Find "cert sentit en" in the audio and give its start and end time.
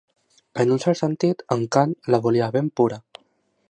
0.85-1.63